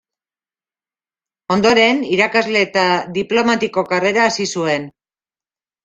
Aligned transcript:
Ondoren 1.57 2.01
irakasle 2.17 2.65
eta 2.69 2.89
diplomatiko 3.21 3.87
karrera 3.95 4.29
hasi 4.31 4.53
zuen. 4.59 4.93